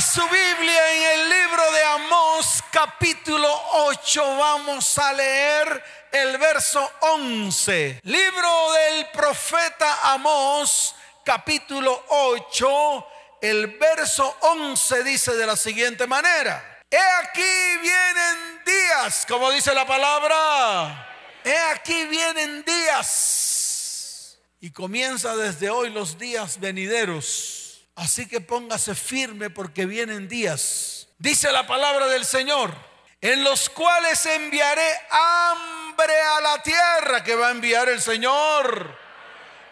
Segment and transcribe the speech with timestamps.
[0.00, 8.00] su Biblia en el libro de Amós capítulo 8 vamos a leer el verso 11.
[8.04, 13.06] Libro del profeta Amós capítulo 8,
[13.42, 16.82] el verso 11 dice de la siguiente manera.
[16.90, 21.08] He aquí vienen días, como dice la palabra.
[21.44, 24.38] He aquí vienen días.
[24.60, 27.59] Y comienza desde hoy los días venideros
[28.00, 31.06] Así que póngase firme porque vienen días.
[31.18, 32.72] Dice la palabra del Señor,
[33.20, 38.98] en los cuales enviaré hambre a la tierra que va a enviar el Señor.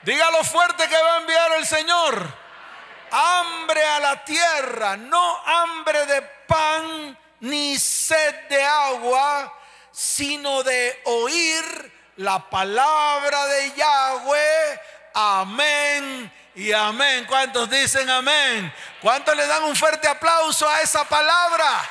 [0.03, 2.35] Dígalo fuerte que va a enviar el Señor.
[3.13, 9.59] Hambre a la tierra, no hambre de pan ni sed de agua,
[9.91, 14.81] sino de oír la palabra de Yahweh.
[15.15, 17.25] Amén y amén.
[17.25, 18.75] ¿Cuántos dicen amén?
[19.01, 21.89] ¿Cuántos le dan un fuerte aplauso a esa palabra?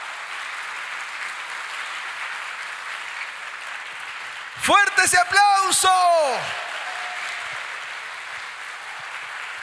[4.62, 5.90] Fuerte ese aplauso.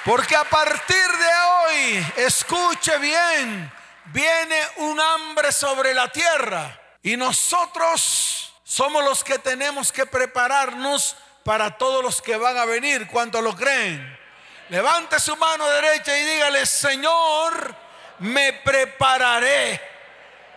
[0.07, 3.71] Porque a partir de hoy, escuche bien,
[4.07, 6.81] viene un hambre sobre la tierra.
[7.03, 13.07] Y nosotros somos los que tenemos que prepararnos para todos los que van a venir.
[13.09, 14.24] ¿Cuántos lo creen?
[14.71, 17.75] Levante su mano derecha y dígale, Señor,
[18.21, 19.81] me prepararé,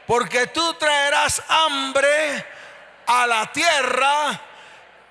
[0.06, 2.46] porque tú traerás hambre
[3.06, 4.42] a la tierra,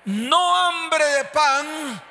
[0.05, 2.01] no hambre de pan,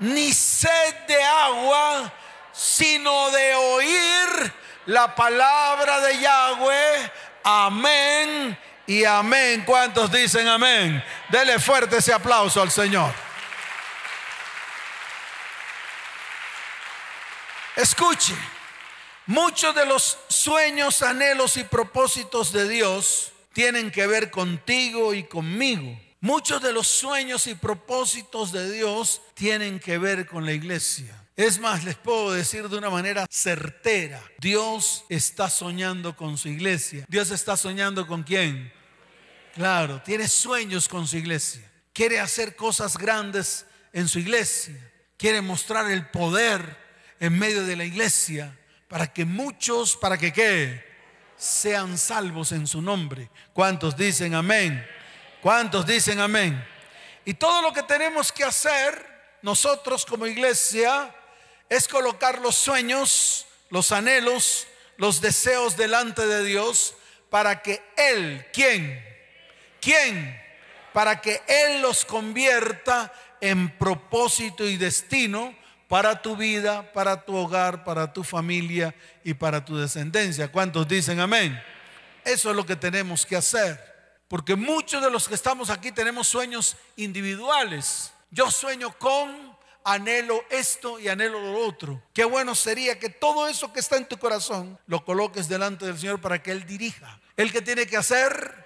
[0.00, 2.12] ni sed de agua,
[2.52, 4.52] sino de oír
[4.86, 7.12] la palabra de Yahweh.
[7.42, 9.62] Amén y amén.
[9.64, 11.02] ¿Cuántos dicen amén?
[11.30, 13.12] Dele fuerte ese aplauso al Señor.
[17.76, 18.34] Escuche,
[19.26, 25.98] muchos de los sueños, anhelos y propósitos de Dios tienen que ver contigo y conmigo.
[26.20, 31.20] Muchos de los sueños y propósitos de Dios tienen que ver con la iglesia.
[31.36, 37.04] Es más, les puedo decir de una manera certera, Dios está soñando con su iglesia.
[37.08, 38.72] Dios está soñando con quién?
[39.52, 41.68] Claro, tiene sueños con su iglesia.
[41.92, 44.74] Quiere hacer cosas grandes en su iglesia.
[45.16, 46.83] Quiere mostrar el poder
[47.20, 48.56] en medio de la iglesia
[48.88, 50.84] para que muchos, para que qué,
[51.36, 53.30] sean salvos en su nombre.
[53.52, 54.86] ¿Cuántos dicen amén?
[55.42, 56.64] ¿Cuántos dicen amén?
[57.24, 61.14] Y todo lo que tenemos que hacer nosotros como iglesia
[61.68, 66.94] es colocar los sueños, los anhelos, los deseos delante de Dios
[67.30, 69.04] para que Él, ¿quién?
[69.80, 70.40] ¿Quién?
[70.92, 75.54] Para que Él los convierta en propósito y destino
[75.88, 80.50] para tu vida, para tu hogar, para tu familia y para tu descendencia.
[80.50, 81.60] ¿Cuántos dicen amén?
[82.24, 83.94] Eso es lo que tenemos que hacer.
[84.28, 88.12] Porque muchos de los que estamos aquí tenemos sueños individuales.
[88.30, 92.02] Yo sueño con, anhelo esto y anhelo lo otro.
[92.12, 95.98] Qué bueno sería que todo eso que está en tu corazón lo coloques delante del
[95.98, 97.20] Señor para que Él dirija.
[97.36, 98.64] ¿El que tiene que hacer?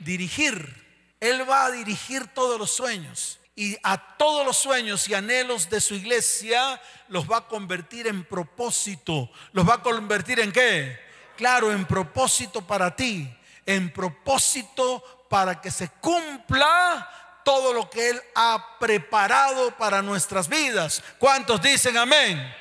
[0.00, 0.86] Dirigir.
[1.20, 5.80] Él va a dirigir todos los sueños y a todos los sueños y anhelos de
[5.80, 9.28] su iglesia los va a convertir en propósito.
[9.50, 10.96] ¿Los va a convertir en qué?
[11.36, 13.28] Claro, en propósito para ti,
[13.66, 21.02] en propósito para que se cumpla todo lo que Él ha preparado para nuestras vidas.
[21.18, 22.54] ¿Cuántos dicen amén?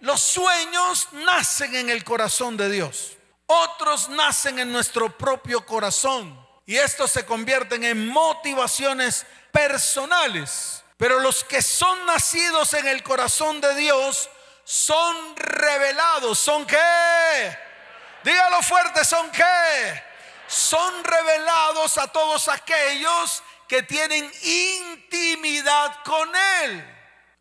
[0.00, 3.18] Los sueños nacen en el corazón de Dios.
[3.44, 6.47] Otros nacen en nuestro propio corazón.
[6.68, 10.84] Y estos se convierten en motivaciones personales.
[10.98, 14.28] Pero los que son nacidos en el corazón de Dios
[14.64, 16.38] son revelados.
[16.38, 17.58] ¿Son qué?
[18.22, 20.04] Dígalo fuerte, ¿son qué?
[20.46, 26.30] Son revelados a todos aquellos que tienen intimidad con
[26.64, 26.84] Él.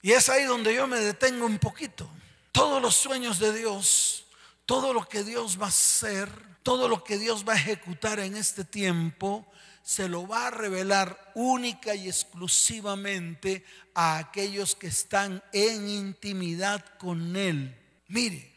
[0.04, 2.09] Y es ahí donde yo me detengo un poquito.
[2.54, 4.26] Todos los sueños de Dios,
[4.66, 8.35] todo lo que Dios va a hacer, todo lo que Dios va a ejecutar en
[8.35, 9.49] este tiempo,
[9.81, 17.37] se lo va a revelar única y exclusivamente a aquellos que están en intimidad con
[17.37, 17.73] Él.
[18.09, 18.52] Mire,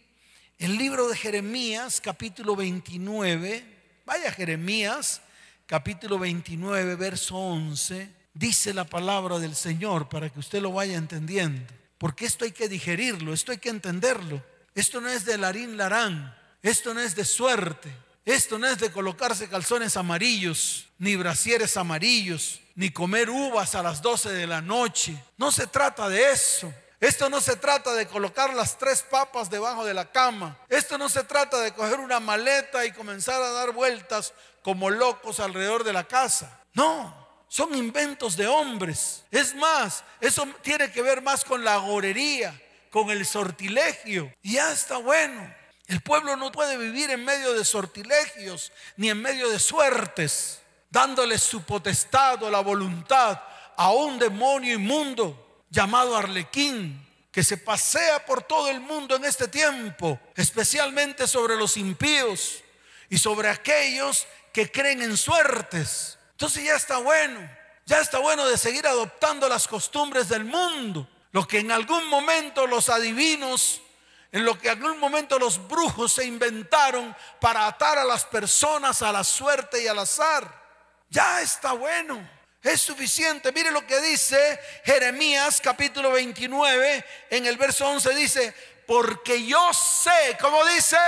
[0.58, 3.64] el libro de Jeremías, capítulo 29,
[4.04, 5.22] vaya Jeremías,
[5.66, 11.72] capítulo 29, verso 11, dice la palabra del Señor para que usted lo vaya entendiendo.
[11.96, 14.44] Porque esto hay que digerirlo, esto hay que entenderlo.
[14.74, 17.94] Esto no es de larín larán, esto no es de suerte.
[18.24, 24.02] Esto no es de colocarse calzones amarillos, ni brasieres amarillos, ni comer uvas a las
[24.02, 25.16] 12 de la noche.
[25.36, 26.72] No se trata de eso.
[27.00, 30.58] Esto no se trata de colocar las tres papas debajo de la cama.
[30.68, 35.40] Esto no se trata de coger una maleta y comenzar a dar vueltas como locos
[35.40, 36.60] alrededor de la casa.
[36.74, 39.24] No, son inventos de hombres.
[39.30, 42.60] Es más, eso tiene que ver más con la gorería,
[42.90, 44.30] con el sortilegio.
[44.42, 45.59] Y ya está bueno.
[45.90, 51.36] El pueblo no puede vivir en medio de sortilegios ni en medio de suertes, dándole
[51.36, 53.40] su potestad o la voluntad
[53.76, 59.48] a un demonio inmundo llamado Arlequín, que se pasea por todo el mundo en este
[59.48, 62.62] tiempo, especialmente sobre los impíos
[63.08, 66.20] y sobre aquellos que creen en suertes.
[66.30, 67.40] Entonces ya está bueno,
[67.84, 72.68] ya está bueno de seguir adoptando las costumbres del mundo, lo que en algún momento
[72.68, 73.82] los adivinos,
[74.32, 79.02] en lo que en algún momento los brujos se inventaron para atar a las personas
[79.02, 80.60] a la suerte y al azar.
[81.08, 82.40] Ya está bueno.
[82.62, 83.52] Es suficiente.
[83.52, 88.54] Mire lo que dice Jeremías capítulo 29 en el verso 11 dice,
[88.86, 90.98] porque yo sé, como dice,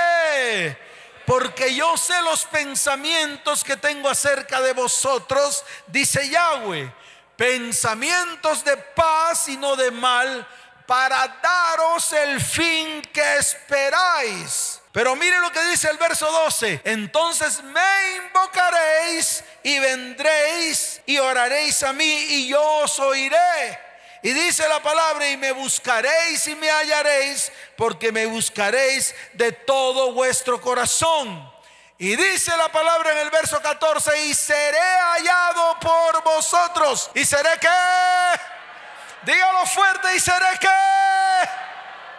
[1.26, 6.92] porque yo sé los pensamientos que tengo acerca de vosotros, dice Yahweh,
[7.36, 10.46] pensamientos de paz y no de mal,
[10.86, 14.80] para daros el fin que esperáis.
[14.92, 16.82] Pero mire lo que dice el verso 12.
[16.84, 23.92] Entonces me invocaréis y vendréis y oraréis a mí y yo os oiré.
[24.24, 30.12] Y dice la palabra, y me buscaréis y me hallaréis, porque me buscaréis de todo
[30.12, 31.50] vuestro corazón.
[31.98, 37.10] Y dice la palabra en el verso 14, y seré hallado por vosotros.
[37.14, 37.68] ¿Y seré qué?
[39.24, 41.48] Dígalo fuerte, ¿y seré qué?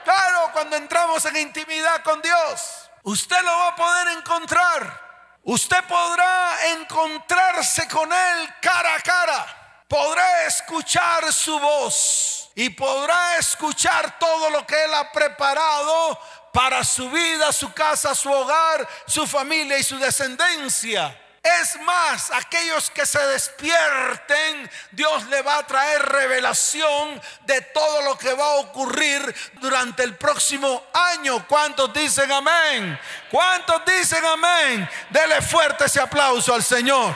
[0.04, 5.02] Claro, cuando entramos en intimidad con Dios, usted lo va a poder encontrar.
[5.44, 9.84] Usted podrá encontrarse con Él cara a cara.
[9.88, 16.20] Podrá escuchar su voz y podrá escuchar todo lo que Él ha preparado
[16.54, 21.20] para su vida, su casa, su hogar, su familia y su descendencia.
[21.44, 28.18] Es más, aquellos que se despierten, Dios le va a traer revelación de todo lo
[28.18, 31.46] que va a ocurrir durante el próximo año.
[31.46, 32.98] ¿Cuántos dicen amén?
[33.30, 34.90] ¿Cuántos dicen amén?
[35.10, 37.14] Dele fuerte ese aplauso al Señor.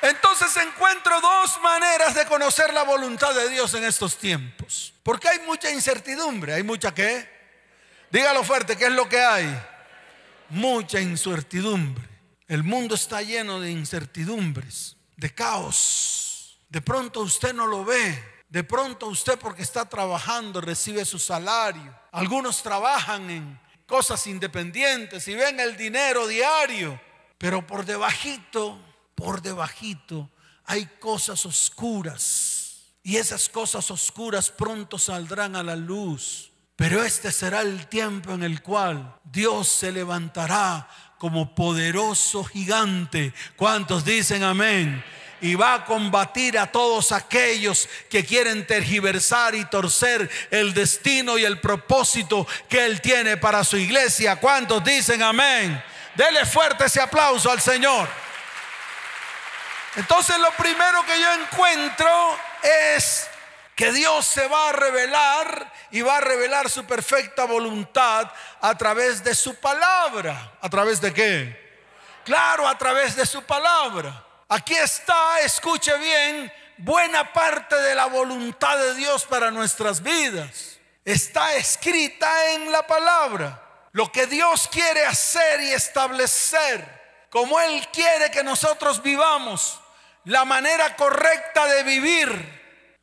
[0.00, 4.94] Entonces encuentro dos maneras de conocer la voluntad de Dios en estos tiempos.
[5.02, 7.35] Porque hay mucha incertidumbre, hay mucha qué?
[8.10, 9.58] Dígalo fuerte, ¿qué es lo que hay?
[10.50, 12.08] Mucha incertidumbre.
[12.46, 16.58] El mundo está lleno de incertidumbres, de caos.
[16.68, 18.22] De pronto usted no lo ve.
[18.48, 21.92] De pronto usted porque está trabajando recibe su salario.
[22.12, 27.00] Algunos trabajan en cosas independientes y ven el dinero diario.
[27.38, 28.78] Pero por debajito,
[29.14, 30.30] por debajito
[30.64, 32.82] hay cosas oscuras.
[33.02, 36.52] Y esas cosas oscuras pronto saldrán a la luz.
[36.76, 40.86] Pero este será el tiempo en el cual Dios se levantará
[41.18, 43.32] como poderoso gigante.
[43.56, 45.02] ¿Cuántos dicen amén?
[45.40, 51.44] Y va a combatir a todos aquellos que quieren tergiversar y torcer el destino y
[51.44, 54.36] el propósito que Él tiene para su iglesia.
[54.36, 55.82] ¿Cuántos dicen amén?
[56.14, 58.06] Dele fuerte ese aplauso al Señor.
[59.96, 62.38] Entonces lo primero que yo encuentro
[62.96, 63.28] es
[63.76, 69.22] que Dios se va a revelar y va a revelar su perfecta voluntad a través
[69.22, 70.54] de su palabra.
[70.62, 71.84] ¿A través de qué?
[72.24, 74.24] Claro, a través de su palabra.
[74.48, 80.78] Aquí está, escuche bien, buena parte de la voluntad de Dios para nuestras vidas.
[81.04, 83.62] Está escrita en la palabra.
[83.92, 89.78] Lo que Dios quiere hacer y establecer, como Él quiere que nosotros vivamos,
[90.24, 92.55] la manera correcta de vivir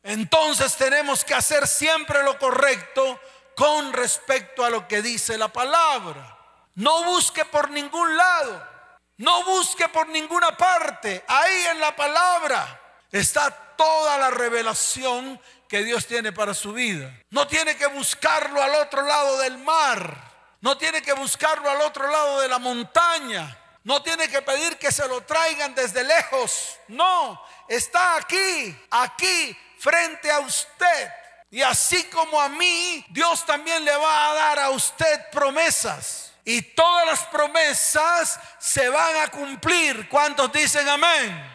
[0.04, 3.18] entonces tenemos que hacer siempre lo correcto
[3.56, 6.38] con respecto a lo que dice la palabra.
[6.74, 8.68] No busque por ningún lado,
[9.16, 11.24] no busque por ninguna parte.
[11.26, 12.80] Ahí en la palabra
[13.10, 17.10] está toda la revelación que Dios tiene para su vida.
[17.30, 22.10] No tiene que buscarlo al otro lado del mar, no tiene que buscarlo al otro
[22.10, 23.58] lado de la montaña.
[23.84, 26.78] No tiene que pedir que se lo traigan desde lejos.
[26.88, 29.54] No, está aquí, aquí
[29.84, 31.12] frente a usted.
[31.50, 36.32] Y así como a mí, Dios también le va a dar a usted promesas.
[36.42, 40.08] Y todas las promesas se van a cumplir.
[40.08, 41.52] ¿Cuántos dicen amén?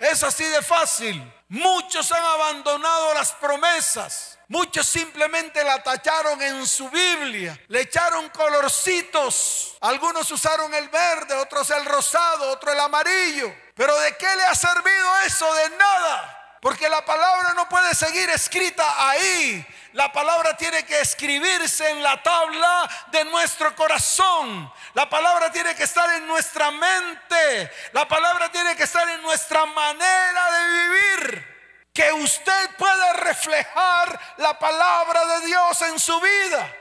[0.00, 1.22] Es así de fácil.
[1.48, 4.38] Muchos han abandonado las promesas.
[4.48, 9.76] Muchos simplemente la tacharon en su Biblia, le echaron colorcitos.
[9.80, 13.54] Algunos usaron el verde, otros el rosado, otro el amarillo.
[13.74, 15.54] Pero ¿de qué le ha servido eso?
[15.54, 16.41] De nada.
[16.62, 19.66] Porque la palabra no puede seguir escrita ahí.
[19.94, 24.72] La palabra tiene que escribirse en la tabla de nuestro corazón.
[24.94, 27.72] La palabra tiene que estar en nuestra mente.
[27.90, 34.56] La palabra tiene que estar en nuestra manera de vivir que usted pueda reflejar la
[34.56, 36.76] palabra de Dios en su vida.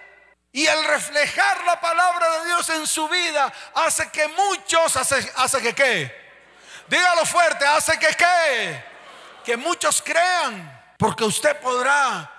[0.52, 5.60] Y el reflejar la palabra de Dios en su vida hace que muchos, hace, hace
[5.60, 6.34] que qué.
[6.88, 8.91] Dígalo fuerte, hace que qué.
[9.44, 10.80] Que muchos crean.
[10.98, 12.32] Porque usted podrá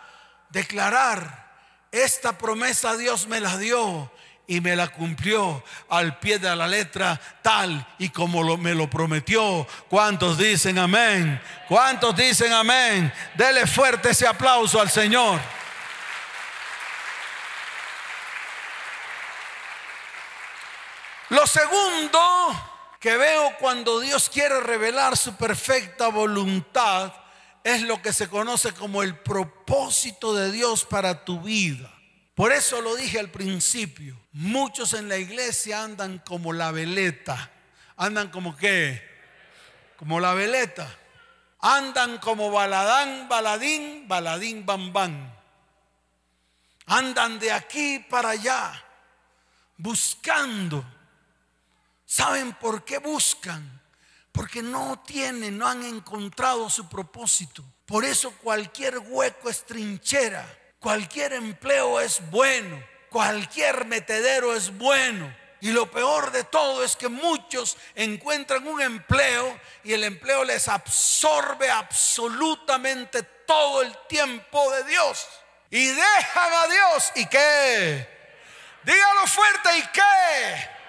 [0.51, 1.43] declarar,
[1.91, 4.11] esta promesa Dios me la dio
[4.47, 9.67] y me la cumplió al pie de la letra tal y como me lo prometió.
[9.89, 11.41] ¿Cuántos dicen amén?
[11.69, 13.13] ¿Cuántos dicen amén?
[13.35, 15.41] Dele fuerte ese aplauso al Señor.
[21.31, 22.72] Lo segundo
[23.03, 27.13] que veo cuando Dios quiere revelar su perfecta voluntad
[27.65, 31.93] es lo que se conoce como el propósito de Dios para tu vida.
[32.37, 34.17] Por eso lo dije al principio.
[34.31, 37.51] Muchos en la iglesia andan como la veleta.
[37.97, 39.03] Andan como qué?
[39.97, 40.89] Como la veleta.
[41.59, 45.33] Andan como baladán, baladín, baladín, bam, bam.
[46.87, 48.85] Andan de aquí para allá,
[49.77, 50.85] buscando.
[52.15, 53.81] ¿Saben por qué buscan?
[54.33, 57.65] Porque no tienen, no han encontrado su propósito.
[57.87, 60.47] Por eso cualquier hueco es trinchera
[60.79, 65.35] Cualquier empleo es bueno, cualquier metedero es bueno.
[65.63, 70.69] Y lo peor de todo es que muchos encuentran un empleo y el empleo les
[70.69, 75.27] absorbe absolutamente todo el tiempo de Dios.
[75.71, 77.13] Y dejan a Dios.
[77.15, 78.07] ¿Y qué?
[78.83, 79.79] Dígalo fuerte.
[79.79, 80.82] ¿Y qué?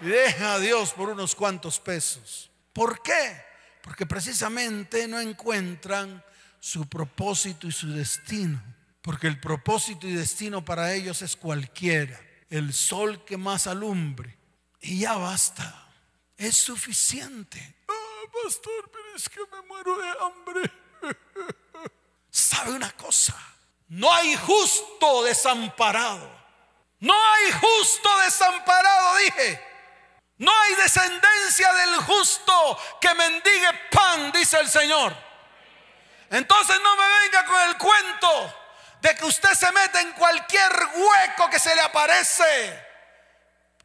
[0.00, 2.50] Y dejan a Dios por unos cuantos pesos.
[2.72, 3.42] ¿Por qué?
[3.82, 6.22] Porque precisamente no encuentran
[6.60, 8.62] su propósito y su destino.
[9.00, 12.20] Porque el propósito y destino para ellos es cualquiera.
[12.50, 14.36] El sol que más alumbre.
[14.80, 15.88] Y ya basta.
[16.36, 17.76] Es suficiente.
[17.88, 20.72] Ah, pastor, pero es que me muero de hambre.
[22.30, 23.36] ¿Sabe una cosa?
[23.88, 26.30] No hay justo desamparado.
[26.98, 29.75] No hay justo desamparado, dije.
[30.38, 35.16] No hay descendencia del justo que mendigue pan, dice el Señor.
[36.30, 38.54] Entonces no me venga con el cuento
[39.00, 42.84] de que usted se mete en cualquier hueco que se le aparece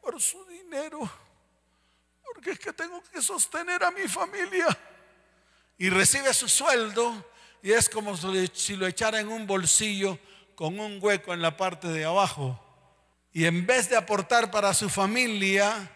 [0.01, 1.09] por su dinero.
[2.33, 4.67] Porque es que tengo que sostener a mi familia.
[5.77, 7.31] Y recibe su sueldo
[7.61, 10.17] y es como si lo echara en un bolsillo
[10.55, 12.59] con un hueco en la parte de abajo.
[13.31, 15.89] Y en vez de aportar para su familia,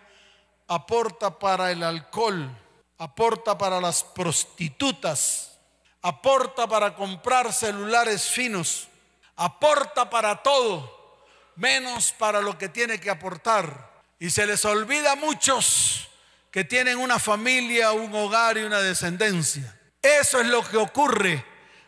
[0.68, 2.50] aporta para el alcohol,
[2.98, 5.58] aporta para las prostitutas,
[6.02, 8.88] aporta para comprar celulares finos,
[9.36, 11.24] aporta para todo,
[11.56, 13.94] menos para lo que tiene que aportar.
[14.20, 16.10] Y se les olvida a muchos
[16.52, 19.78] que tienen una familia, un hogar y una descendencia.
[20.02, 21.46] Eso es lo que ocurre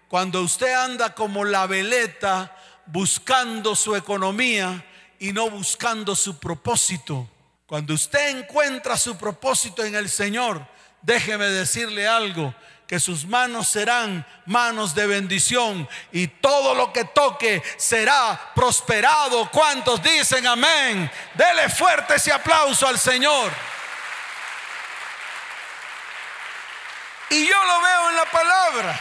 [0.08, 2.56] cuando usted anda como la veleta
[2.86, 4.86] buscando su economía
[5.20, 7.30] y no buscando su propósito.
[7.68, 10.66] Cuando usted encuentra su propósito en el Señor,
[11.02, 12.56] déjeme decirle algo,
[12.88, 19.52] que sus manos serán manos de bendición y todo lo que toque será prosperado.
[19.52, 21.12] ¿Cuántos dicen amén?
[21.34, 23.52] Dele fuerte ese aplauso al Señor.
[27.30, 29.00] Y yo lo veo en la palabra.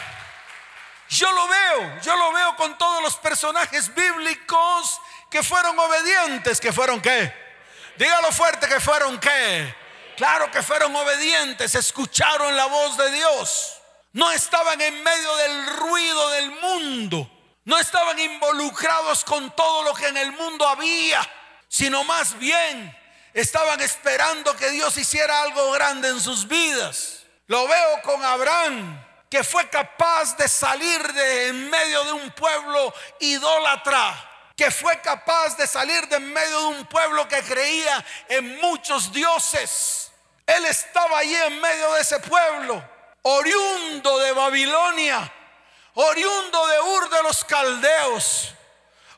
[1.08, 6.72] Yo lo veo, yo lo veo con todos los personajes bíblicos que fueron obedientes, que
[6.72, 7.45] fueron qué?
[7.98, 9.74] Dígalo fuerte que fueron qué?
[10.16, 13.74] Claro que fueron obedientes, escucharon la voz de Dios.
[14.12, 17.30] No estaban en medio del ruido del mundo.
[17.64, 21.20] No estaban involucrados con todo lo que en el mundo había,
[21.68, 22.96] sino más bien
[23.34, 27.24] estaban esperando que Dios hiciera algo grande en sus vidas.
[27.46, 32.94] Lo veo con Abraham, que fue capaz de salir de en medio de un pueblo
[33.20, 38.58] idólatra que fue capaz de salir de en medio de un pueblo que creía en
[38.58, 40.10] muchos dioses.
[40.46, 42.82] Él estaba allí en medio de ese pueblo
[43.28, 45.32] oriundo de Babilonia,
[45.94, 48.54] oriundo de Ur de los Caldeos,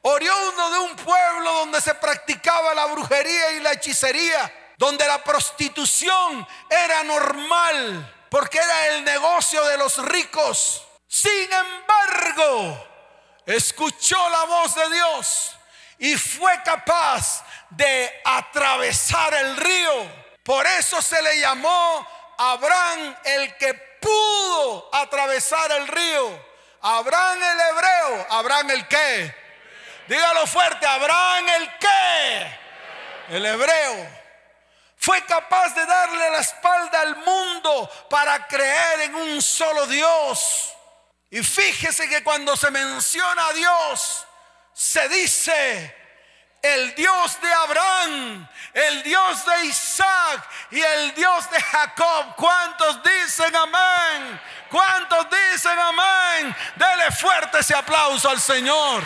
[0.02, 6.46] oriundo de un pueblo donde se practicaba la brujería y la hechicería, donde la prostitución
[6.70, 10.86] era normal, porque era el negocio de los ricos.
[11.06, 12.87] Sin embargo,
[13.54, 15.56] escuchó la voz de Dios
[15.98, 20.28] y fue capaz de atravesar el río.
[20.42, 22.06] Por eso se le llamó
[22.38, 26.48] Abraham el que pudo atravesar el río.
[26.80, 29.34] Abraham el hebreo, Abraham el qué.
[30.06, 32.58] Dígalo fuerte, Abraham el qué.
[33.30, 34.08] El hebreo
[34.96, 40.74] fue capaz de darle la espalda al mundo para creer en un solo Dios.
[41.30, 44.26] Y fíjese que cuando se menciona a Dios,
[44.72, 45.94] se dice
[46.62, 52.34] el Dios de Abraham, el Dios de Isaac y el Dios de Jacob.
[52.36, 54.40] ¿Cuántos dicen amén?
[54.70, 56.56] ¿Cuántos dicen amén?
[56.76, 59.02] Dele fuerte ese aplauso al Señor.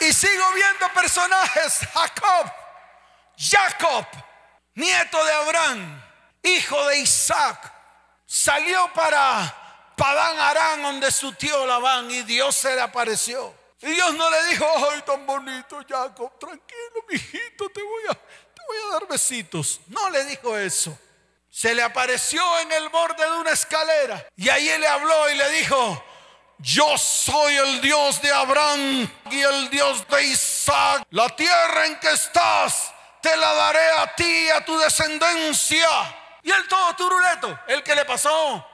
[0.00, 1.80] Y sigo viendo personajes.
[1.92, 2.52] Jacob,
[3.36, 4.06] Jacob,
[4.74, 6.02] nieto de Abraham,
[6.42, 7.72] hijo de Isaac,
[8.26, 13.54] salió para Padán Arán, donde su tío Labán, y Dios se le apareció.
[13.82, 18.62] Y Dios no le dijo, ay, tan bonito, Jacob, tranquilo, mijito, te voy a, te
[18.66, 19.80] voy a dar besitos.
[19.86, 20.96] No le dijo eso.
[21.50, 24.26] Se le apareció en el borde de una escalera.
[24.36, 26.04] Y ahí le habló y le dijo,
[26.58, 31.02] yo soy el Dios de Abraham y el Dios de Isaac.
[31.10, 32.92] La tierra en que estás
[33.22, 35.88] te la daré a ti y a tu descendencia.
[36.42, 38.66] Y el todo turuleto, el que le pasó,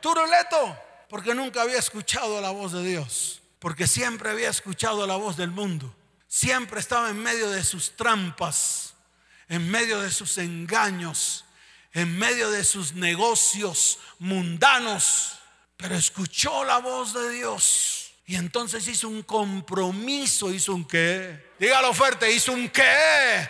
[0.00, 0.78] turuleto,
[1.08, 5.50] porque nunca había escuchado la voz de Dios, porque siempre había escuchado la voz del
[5.50, 5.94] mundo.
[6.28, 8.94] Siempre estaba en medio de sus trampas,
[9.48, 11.44] en medio de sus engaños,
[11.92, 15.38] en medio de sus negocios mundanos
[15.76, 18.12] pero escuchó la voz de Dios.
[18.26, 21.52] Y entonces hizo un compromiso, hizo un qué.
[21.58, 23.48] Dígalo fuerte, hizo un qué.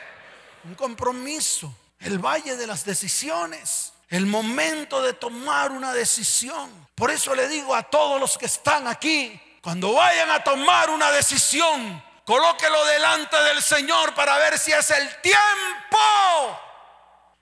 [0.65, 1.73] Un compromiso.
[2.05, 3.95] El valle de las decisiones.
[4.11, 6.89] El momento de tomar una decisión.
[6.95, 11.11] Por eso le digo a todos los que están aquí, cuando vayan a tomar una
[11.11, 16.61] decisión, colóquelo delante del Señor para ver si es el tiempo.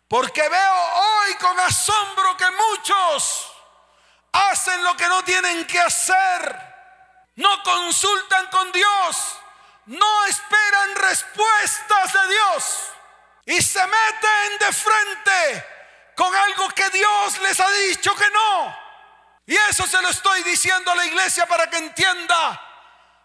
[0.06, 3.52] Porque veo hoy con asombro que muchos
[4.30, 6.56] hacen lo que no tienen que hacer,
[7.34, 9.16] no consultan con Dios,
[9.86, 12.91] no esperan respuestas de Dios
[13.44, 15.66] y se meten de frente
[16.14, 18.76] con algo que Dios les ha dicho que no.
[19.46, 22.60] Y eso se lo estoy diciendo a la iglesia para que entienda,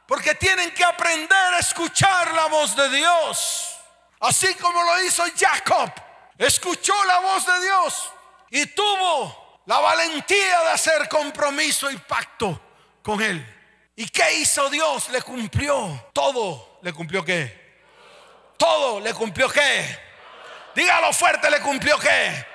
[0.08, 3.78] porque tienen que aprender a escuchar la voz de Dios,
[4.20, 5.92] así como lo hizo Jacob.
[6.38, 8.12] Escuchó la voz de Dios
[8.50, 12.60] y tuvo la valentía de hacer compromiso y pacto
[13.04, 13.56] con Él.
[13.96, 15.10] ¿Y qué hizo Dios?
[15.10, 16.80] Le cumplió todo.
[16.84, 17.80] ¿Le cumplió qué?
[18.56, 19.00] Todo.
[19.00, 20.07] ¿Le cumplió qué?
[20.78, 22.46] Dígalo fuerte, ¿le cumplió qué?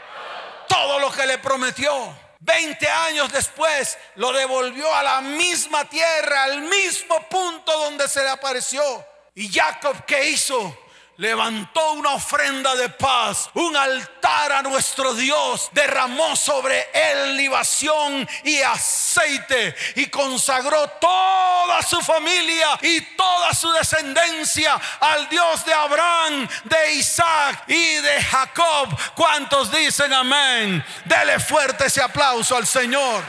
[0.69, 2.17] Todo lo que le prometió.
[2.39, 8.29] Veinte años después lo devolvió a la misma tierra, al mismo punto donde se le
[8.29, 9.05] apareció.
[9.35, 10.79] ¿Y Jacob qué hizo?
[11.17, 18.61] Levantó una ofrenda de paz, un altar a nuestro Dios, derramó sobre él libación y
[18.61, 26.95] aceite y consagró toda su familia y toda su descendencia al Dios de Abraham, de
[26.95, 28.99] Isaac y de Jacob.
[29.15, 30.85] ¿Cuántos dicen amén?
[31.05, 33.23] Dele fuerte ese aplauso al Señor.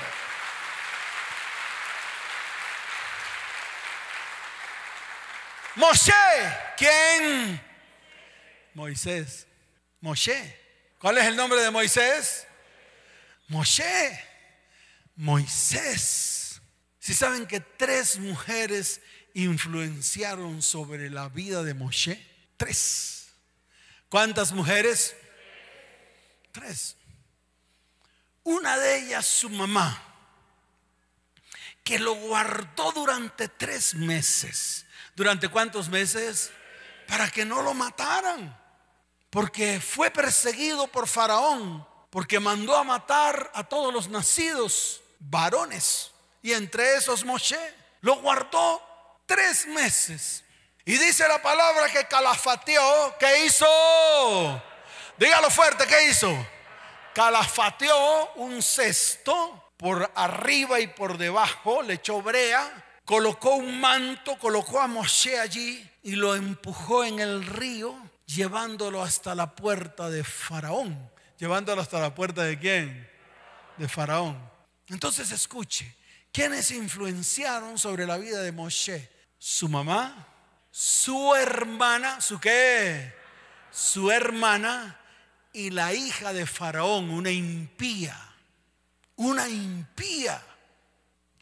[5.76, 6.14] Moshe,
[6.78, 7.73] ¿quién?
[8.74, 9.48] Moisés.
[10.02, 10.60] Moshe.
[11.00, 12.48] ¿Cuál es el nombre de Moisés?
[13.48, 14.24] Moshe.
[15.16, 16.62] Moisés.
[17.00, 19.02] Si saben que tres mujeres
[19.34, 22.26] influenciaron sobre la vida de Moshe.
[22.58, 23.28] Tres.
[24.10, 25.16] ¿Cuántas mujeres?
[26.52, 26.96] Tres.
[28.44, 30.02] Una de ellas su mamá,
[31.84, 34.86] que lo guardó durante tres meses.
[35.16, 36.52] ¿Durante cuántos meses?
[37.08, 38.63] Para que no lo mataran
[39.34, 46.12] porque fue perseguido por Faraón, porque mandó a matar a todos los nacidos varones,
[46.44, 47.58] y entre esos Moshe
[48.02, 48.80] lo guardó
[49.26, 50.44] tres meses.
[50.86, 53.66] Y dice la palabra que calafateó, ¿qué hizo?
[55.18, 56.32] Dígalo fuerte, ¿qué hizo?
[57.16, 64.80] Calafateó un cesto por arriba y por debajo, le echó brea, colocó un manto, colocó
[64.80, 71.12] a Moshe allí y lo empujó en el río llevándolo hasta la puerta de Faraón.
[71.38, 73.10] Llevándolo hasta la puerta de quién?
[73.78, 74.38] De Faraón.
[74.88, 75.96] Entonces escuche,
[76.32, 79.10] ¿quiénes influenciaron sobre la vida de Moshe?
[79.38, 80.28] Su mamá,
[80.72, 83.14] su hermana, ¿su qué?
[83.72, 85.00] Su hermana
[85.52, 88.18] y la hija de Faraón, una impía.
[89.16, 90.42] Una impía.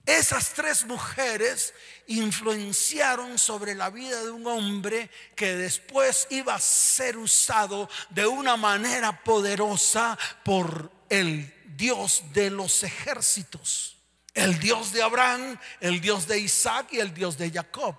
[0.06, 1.74] Esas tres mujeres
[2.08, 8.58] influenciaron sobre la vida de un hombre que después iba a ser usado de una
[8.58, 13.98] manera poderosa por el Dios de los ejércitos.
[14.34, 17.96] El Dios de Abraham, el Dios de Isaac y el Dios de Jacob.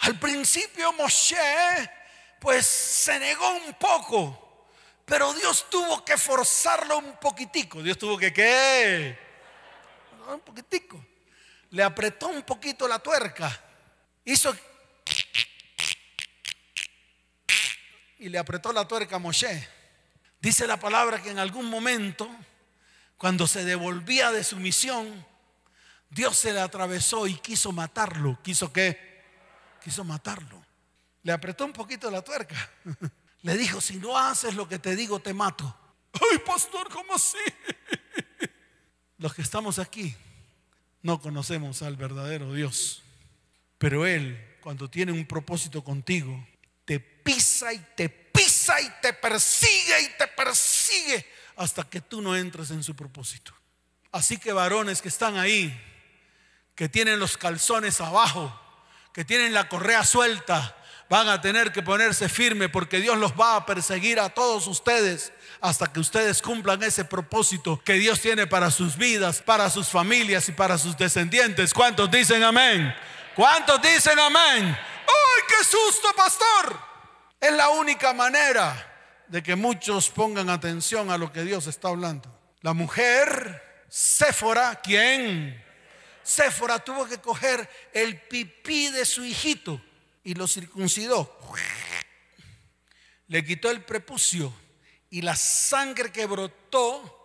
[0.00, 1.36] Al principio Moshe
[2.40, 4.68] pues se negó un poco,
[5.04, 7.82] pero Dios tuvo que forzarlo un poquitico.
[7.82, 9.18] Dios tuvo que qué?
[10.32, 11.09] Un poquitico.
[11.70, 13.60] Le apretó un poquito la tuerca.
[14.24, 14.54] Hizo
[18.18, 19.68] y le apretó la tuerca a Moshe.
[20.40, 22.30] Dice la palabra que en algún momento,
[23.16, 25.26] cuando se devolvía de su misión,
[26.10, 28.38] Dios se le atravesó y quiso matarlo.
[28.42, 29.22] ¿Quiso qué?
[29.82, 30.62] Quiso matarlo.
[31.22, 32.70] Le apretó un poquito la tuerca.
[33.42, 35.74] Le dijo, si no haces lo que te digo, te mato.
[36.12, 37.38] Ay, pastor, ¿cómo así?
[39.16, 40.14] Los que estamos aquí
[41.02, 43.02] no conocemos al verdadero Dios.
[43.78, 46.46] Pero Él, cuando tiene un propósito contigo,
[46.84, 52.36] te pisa y te pisa y te persigue y te persigue hasta que tú no
[52.36, 53.54] entres en su propósito.
[54.12, 55.78] Así que varones que están ahí,
[56.74, 58.58] que tienen los calzones abajo,
[59.12, 60.76] que tienen la correa suelta,
[61.08, 65.32] van a tener que ponerse firme porque Dios los va a perseguir a todos ustedes
[65.60, 70.48] hasta que ustedes cumplan ese propósito que Dios tiene para sus vidas, para sus familias
[70.48, 71.74] y para sus descendientes.
[71.74, 72.94] ¿Cuántos dicen amén?
[73.34, 74.66] ¿Cuántos dicen amén?
[74.66, 76.78] ¡Ay, qué susto, pastor!
[77.40, 78.86] Es la única manera
[79.28, 82.28] de que muchos pongan atención a lo que Dios está hablando.
[82.62, 85.64] La mujer, Séfora, ¿quién?
[86.22, 89.80] Séfora tuvo que coger el pipí de su hijito
[90.22, 91.38] y lo circuncidó.
[93.28, 94.52] Le quitó el prepucio
[95.10, 97.16] y la sangre que brotó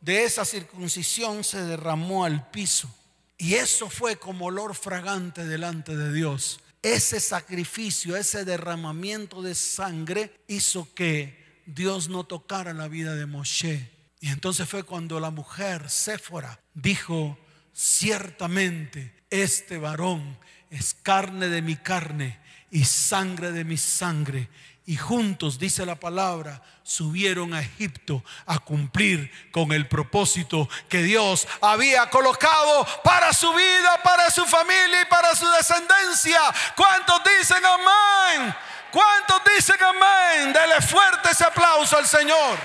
[0.00, 2.92] de esa circuncisión se derramó al piso.
[3.38, 6.60] Y eso fue como olor fragante delante de Dios.
[6.82, 13.90] Ese sacrificio, ese derramamiento de sangre hizo que Dios no tocara la vida de Moshe.
[14.20, 17.38] Y entonces fue cuando la mujer, Séfora, dijo,
[17.72, 20.38] ciertamente este varón
[20.70, 22.38] es carne de mi carne
[22.70, 24.48] y sangre de mi sangre.
[24.92, 31.48] Y juntos, dice la palabra, subieron a Egipto a cumplir con el propósito que Dios
[31.62, 36.42] había colocado para su vida, para su familia y para su descendencia.
[36.76, 38.54] ¿Cuántos dicen amén?
[38.90, 40.52] ¿Cuántos dicen amén?
[40.52, 42.58] Dele fuerte ese aplauso al Señor.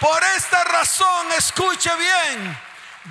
[0.00, 2.58] Por esta razón, escuche bien,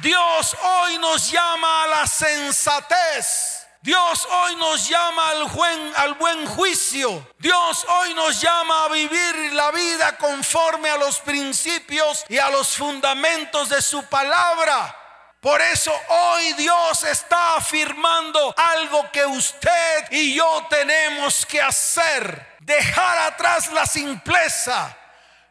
[0.01, 3.54] Dios hoy nos llama a la sensatez.
[3.85, 7.31] Dios hoy nos llama al buen, juicio.
[7.37, 12.75] Dios hoy nos llama a vivir la vida conforme a los principios y a los
[12.75, 14.97] fundamentos de su palabra.
[15.39, 22.57] Por eso hoy Dios está afirmando algo que usted y yo tenemos que hacer.
[22.61, 24.97] Dejar atrás la simpleza,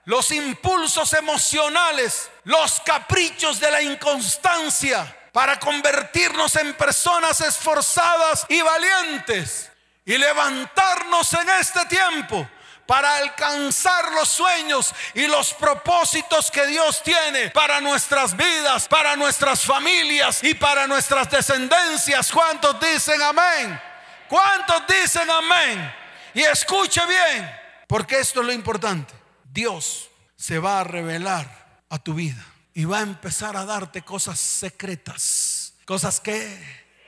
[0.06, 9.68] los impulsos emocionales, los caprichos de la inconstancia para convertirnos en personas esforzadas y valientes
[10.04, 12.48] y levantarnos en este tiempo
[12.86, 19.64] para alcanzar los sueños y los propósitos que Dios tiene para nuestras vidas, para nuestras
[19.64, 22.30] familias y para nuestras descendencias.
[22.30, 23.82] ¿Cuántos dicen amén?
[24.28, 25.94] ¿Cuántos dicen amén?
[26.34, 29.12] Y escuche bien, porque esto es lo importante.
[29.42, 31.48] Dios se va a revelar
[31.90, 35.74] a tu vida y va a empezar a darte cosas secretas.
[35.84, 36.58] Cosas que,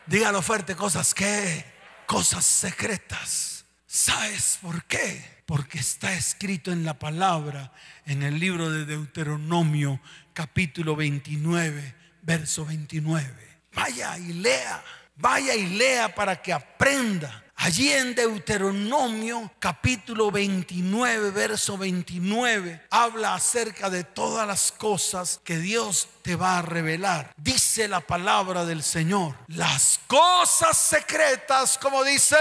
[0.07, 1.65] dígalo fuerte, cosas que,
[2.07, 3.65] cosas secretas.
[3.87, 5.43] ¿Sabes por qué?
[5.45, 7.73] Porque está escrito en la palabra,
[8.05, 10.01] en el libro de Deuteronomio,
[10.33, 13.61] capítulo 29, verso 29.
[13.75, 14.85] Vaya y lea,
[15.17, 23.91] vaya y lea para que aprenda Allí en Deuteronomio capítulo 29, verso 29, habla acerca
[23.91, 27.33] de todas las cosas que Dios te va a revelar.
[27.37, 32.37] Dice la palabra del Señor, las cosas secretas, como dice,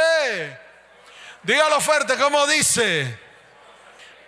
[1.41, 3.17] dígalo fuerte, como dice,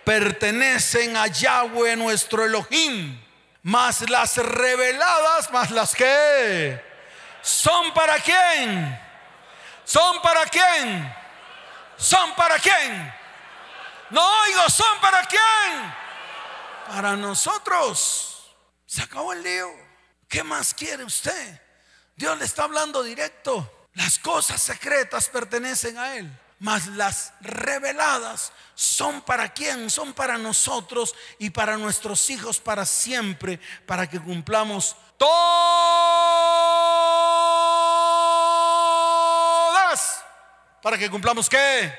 [0.02, 3.22] pertenecen a Yahweh nuestro Elohim,
[3.62, 6.82] más las reveladas, más las que
[7.40, 9.07] son para quién
[9.88, 11.16] ¿Son para quién?
[11.96, 13.10] ¿Son para quién?
[14.10, 15.94] No oigo, ¿son para quién?
[16.88, 18.54] Para nosotros.
[18.84, 19.70] Se acabó el lío.
[20.28, 21.62] ¿Qué más quiere usted?
[22.14, 23.88] Dios le está hablando directo.
[23.94, 26.30] Las cosas secretas pertenecen a Él.
[26.58, 33.58] mas las reveladas son para quién, son para nosotros y para nuestros hijos para siempre,
[33.86, 36.18] para que cumplamos todas.
[40.82, 41.92] ¿Para que cumplamos qué?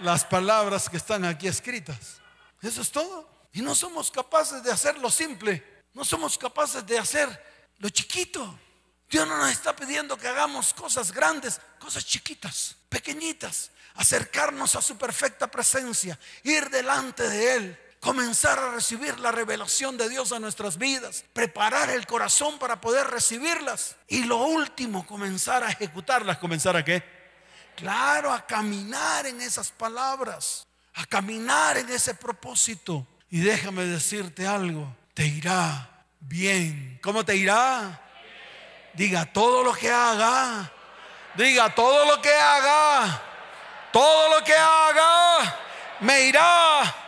[0.00, 2.20] Las palabras que están aquí escritas.
[2.60, 3.28] Eso es todo.
[3.52, 5.84] Y no somos capaces de hacer lo simple.
[5.92, 7.28] No somos capaces de hacer
[7.78, 8.58] lo chiquito.
[9.08, 13.70] Dios no nos está pidiendo que hagamos cosas grandes, cosas chiquitas, pequeñitas.
[13.94, 20.10] Acercarnos a su perfecta presencia, ir delante de Él, comenzar a recibir la revelación de
[20.10, 23.96] Dios a nuestras vidas, preparar el corazón para poder recibirlas.
[24.08, 26.36] Y lo último, comenzar a ejecutarlas.
[26.36, 27.02] ¿Comenzar a qué?
[27.74, 33.06] Claro, a caminar en esas palabras, a caminar en ese propósito.
[33.30, 37.00] Y déjame decirte algo, te irá bien.
[37.02, 38.02] ¿Cómo te irá?
[38.92, 40.70] Diga todo lo que haga.
[41.36, 43.22] Diga todo lo que haga.
[43.90, 45.56] Todo lo que haga
[46.00, 47.03] me irá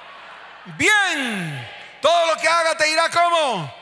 [0.76, 1.68] bien.
[2.00, 3.72] Todo lo que haga te irá como.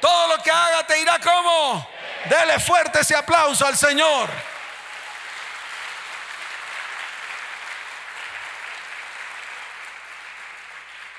[0.00, 1.88] Todo lo que haga te irá como.
[2.28, 4.28] Dele fuerte ese aplauso al Señor.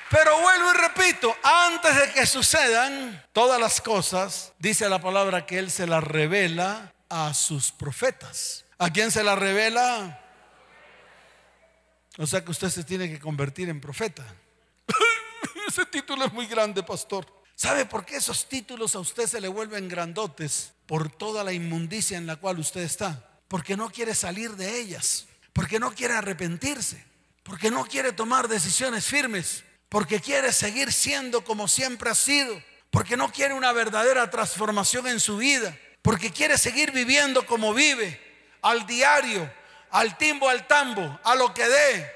[0.09, 5.57] Pero vuelvo y repito, antes de que sucedan todas las cosas, dice la palabra que
[5.57, 8.65] Él se las revela a sus profetas.
[8.77, 10.19] ¿A quién se las revela?
[12.17, 14.25] O sea que usted se tiene que convertir en profeta.
[15.71, 17.25] Ese título es muy grande, pastor.
[17.55, 20.73] ¿Sabe por qué esos títulos a usted se le vuelven grandotes?
[20.86, 23.39] Por toda la inmundicia en la cual usted está.
[23.47, 25.27] Porque no quiere salir de ellas.
[25.53, 27.05] Porque no quiere arrepentirse.
[27.43, 33.17] Porque no quiere tomar decisiones firmes porque quiere seguir siendo como siempre ha sido, porque
[33.17, 38.17] no quiere una verdadera transformación en su vida, porque quiere seguir viviendo como vive,
[38.62, 39.51] al diario,
[39.89, 42.12] al timbo, al tambo, a lo que dé.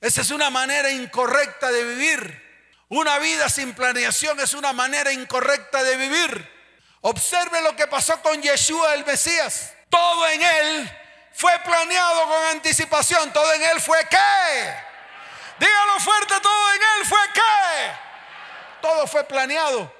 [0.00, 2.45] Esa es una manera incorrecta de vivir.
[2.88, 6.56] Una vida sin planeación es una manera incorrecta de vivir.
[7.00, 9.74] Observe lo que pasó con Yeshua el Mesías.
[9.90, 10.98] Todo en él
[11.32, 13.32] fue planeado con anticipación.
[13.32, 14.74] Todo en él fue qué?
[15.58, 17.92] Dígalo fuerte, todo en él fue qué?
[18.82, 19.92] Todo fue planeado.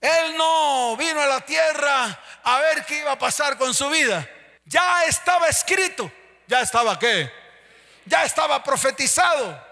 [0.00, 4.28] Él no vino a la tierra a ver qué iba a pasar con su vida.
[4.64, 6.10] Ya estaba escrito.
[6.48, 7.32] Ya estaba qué?
[8.04, 9.71] Ya estaba profetizado.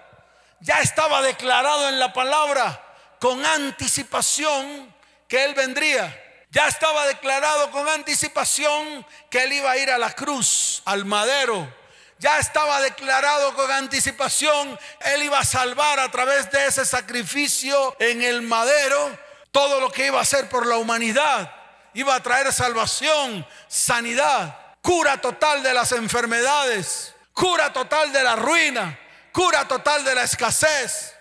[0.60, 2.84] Ya estaba declarado en la palabra
[3.18, 4.94] con anticipación
[5.28, 6.16] que él vendría.
[6.50, 11.72] Ya estaba declarado con anticipación que él iba a ir a la cruz, al madero,
[12.20, 18.20] ya estaba declarado con anticipación, Él iba a salvar a través de ese sacrificio en
[18.20, 19.18] el madero
[19.50, 21.50] todo lo que iba a hacer por la humanidad.
[21.94, 28.98] Iba a traer salvación, sanidad, cura total de las enfermedades, cura total de la ruina,
[29.32, 31.14] cura total de la escasez.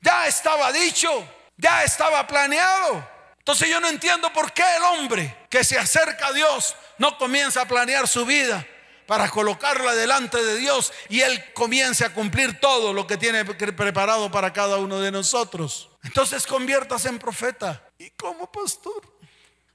[0.00, 1.10] Ya estaba dicho,
[1.56, 3.06] ya estaba planeado.
[3.38, 7.62] Entonces yo no entiendo por qué el hombre que se acerca a Dios no comienza
[7.62, 8.66] a planear su vida
[9.06, 14.30] para colocarla delante de Dios y Él comience a cumplir todo lo que tiene preparado
[14.30, 15.90] para cada uno de nosotros.
[16.04, 17.82] Entonces conviértase en profeta.
[17.98, 19.02] ¿Y como pastor?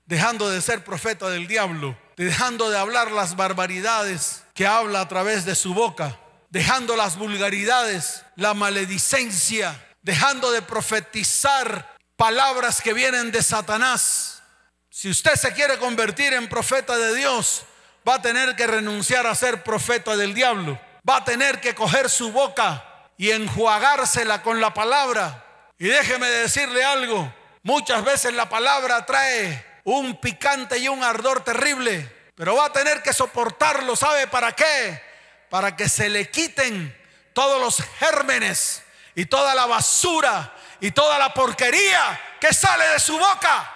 [0.06, 5.43] Dejando de ser profeta del diablo, dejando de hablar las barbaridades que habla a través
[5.43, 6.17] de su boca,
[6.56, 14.41] dejando las vulgaridades, la maledicencia, dejando de profetizar palabras que vienen de Satanás.
[14.89, 17.65] Si usted se quiere convertir en profeta de Dios,
[18.08, 20.80] va a tener que renunciar a ser profeta del diablo.
[21.08, 22.86] Va a tener que coger su boca
[23.18, 25.46] y enjuagársela con la palabra.
[25.78, 32.10] Y déjeme decirle algo, muchas veces la palabra trae un picante y un ardor terrible,
[32.34, 35.14] pero va a tener que soportarlo, ¿sabe para qué?
[35.49, 36.95] Para que se le quiten
[37.34, 38.81] todos los gérmenes
[39.13, 43.71] y toda la basura y toda la porquería que sale de su boca.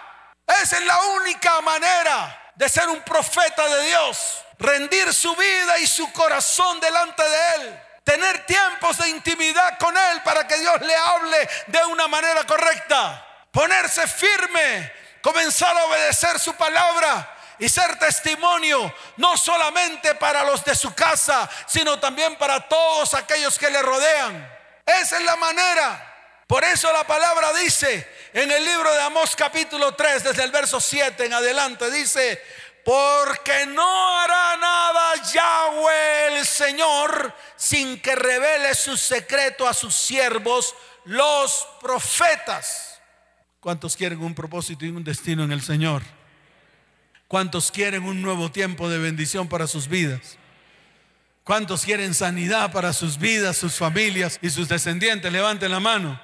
[0.46, 5.88] Esa es la única manera de ser un profeta de Dios, rendir su vida y
[5.88, 10.96] su corazón delante de Él, tener tiempos de intimidad con Él para que Dios le
[10.96, 18.94] hable de una manera correcta, ponerse firme, comenzar a obedecer su palabra y ser testimonio
[19.18, 24.50] no solamente para los de su casa, sino también para todos aquellos que le rodean.
[24.86, 26.06] Esa es la manera.
[26.48, 30.80] Por eso la palabra dice en el libro de Amós capítulo 3, desde el verso
[30.80, 32.42] 7 en adelante, dice,
[32.84, 40.74] porque no hará nada Yahweh el Señor sin que revele su secreto a sus siervos,
[41.06, 43.00] los profetas.
[43.60, 46.02] ¿Cuántos quieren un propósito y un destino en el Señor?
[47.30, 50.40] ¿Cuántos quieren un nuevo tiempo de bendición para sus vidas?
[51.44, 55.32] ¿Cuántos quieren sanidad para sus vidas, sus familias y sus descendientes?
[55.32, 56.20] Levanten la mano.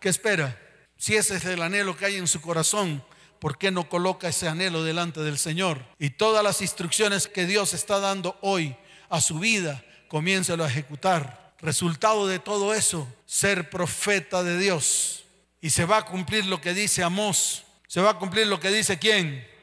[0.00, 0.60] ¿Qué espera?
[0.96, 3.04] Si ese es el anhelo que hay en su corazón,
[3.38, 5.80] ¿por qué no coloca ese anhelo delante del Señor?
[5.96, 8.76] Y todas las instrucciones que Dios está dando hoy
[9.08, 11.54] a su vida, comiéncelo a ejecutar.
[11.60, 15.22] Resultado de todo eso, ser profeta de Dios.
[15.60, 17.62] Y se va a cumplir lo que dice Amós.
[17.86, 19.54] Se va a cumplir lo que dice quién?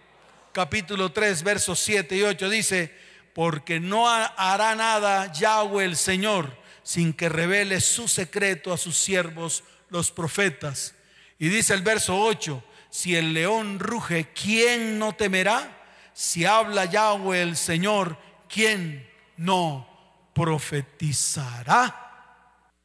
[0.53, 2.95] Capítulo 3, versos 7 y 8 dice,
[3.33, 9.63] porque no hará nada Yahweh el Señor sin que revele su secreto a sus siervos
[9.89, 10.93] los profetas.
[11.39, 15.81] Y dice el verso 8, si el león ruge, ¿quién no temerá?
[16.13, 22.01] Si habla Yahweh el Señor, ¿quién no profetizará?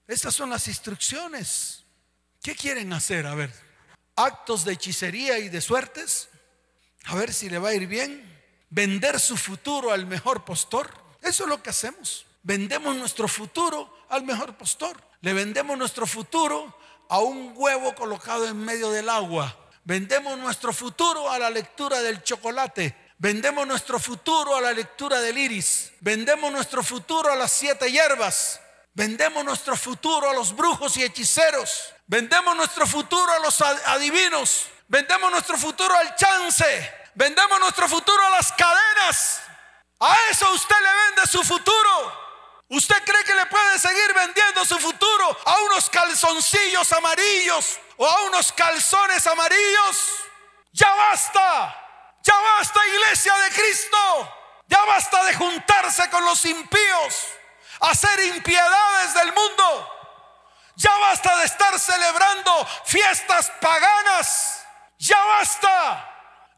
[0.06, 1.84] Estas son las instrucciones.
[2.42, 3.26] ¿Qué quieren hacer?
[3.26, 3.52] A ver,
[4.16, 6.30] actos de hechicería y de suertes.
[7.08, 8.22] A ver si le va a ir bien.
[8.68, 10.92] Vender su futuro al mejor postor.
[11.22, 12.26] Eso es lo que hacemos.
[12.42, 15.00] Vendemos nuestro futuro al mejor postor.
[15.22, 16.76] Le vendemos nuestro futuro
[17.08, 19.56] a un huevo colocado en medio del agua.
[19.84, 22.94] Vendemos nuestro futuro a la lectura del chocolate.
[23.16, 25.92] Vendemos nuestro futuro a la lectura del iris.
[26.00, 28.60] Vendemos nuestro futuro a las siete hierbas.
[28.92, 31.94] Vendemos nuestro futuro a los brujos y hechiceros.
[32.06, 34.66] Vendemos nuestro futuro a los adivinos.
[34.88, 36.97] Vendemos nuestro futuro al chance.
[37.18, 39.40] Vendemos nuestro futuro a las cadenas.
[39.98, 42.12] A eso usted le vende su futuro.
[42.68, 48.22] ¿Usted cree que le puede seguir vendiendo su futuro a unos calzoncillos amarillos o a
[48.22, 50.14] unos calzones amarillos?
[50.70, 51.76] Ya basta,
[52.22, 54.36] ya basta iglesia de Cristo,
[54.68, 57.26] ya basta de juntarse con los impíos,
[57.80, 59.92] hacer impiedades del mundo.
[60.76, 64.64] Ya basta de estar celebrando fiestas paganas.
[64.98, 66.07] Ya basta.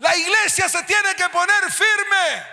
[0.01, 2.47] La iglesia se tiene que poner firme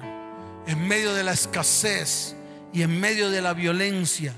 [0.65, 2.35] en medio de la escasez
[2.73, 4.33] y en medio de la violencia,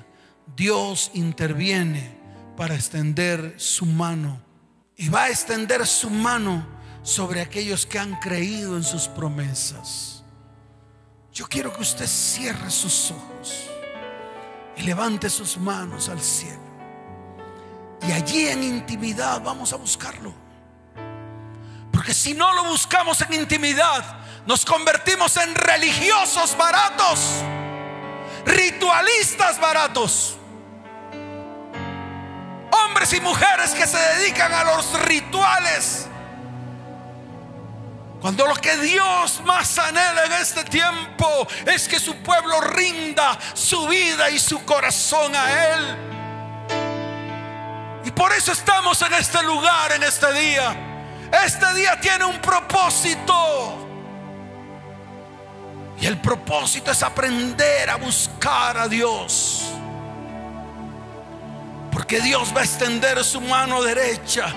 [0.54, 2.14] Dios interviene
[2.58, 4.42] para extender su mano.
[4.98, 10.24] Y va a extender su mano sobre aquellos que han creído en sus promesas.
[11.34, 13.70] Yo quiero que usted cierre sus ojos
[14.76, 16.60] y levante sus manos al cielo.
[18.08, 20.34] Y allí en intimidad vamos a buscarlo.
[21.92, 27.20] Porque si no lo buscamos en intimidad, nos convertimos en religiosos baratos,
[28.46, 30.38] ritualistas baratos.
[32.72, 36.09] Hombres y mujeres que se dedican a los rituales
[38.22, 43.88] cuando lo que Dios más anhela en este tiempo es que su pueblo rinda su
[43.88, 45.98] vida y su corazón a Él.
[48.04, 50.76] Y por eso estamos en este lugar, en este día.
[51.46, 53.88] Este día tiene un propósito.
[56.02, 59.64] Y el propósito es aprender a buscar a Dios.
[61.92, 64.54] Porque Dios va a extender su mano derecha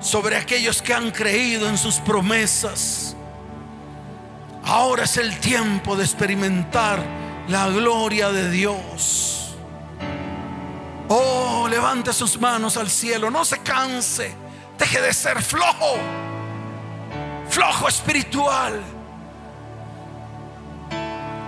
[0.00, 3.16] sobre aquellos que han creído en sus promesas.
[4.64, 7.02] Ahora es el tiempo de experimentar
[7.48, 9.56] la gloria de Dios.
[11.08, 14.34] Oh, levante sus manos al cielo, no se canse,
[14.78, 15.96] deje de ser flojo,
[17.48, 18.82] flojo espiritual.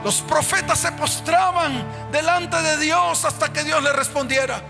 [0.02, 4.62] Los profetas se postraban delante de Dios hasta que Dios le respondiera.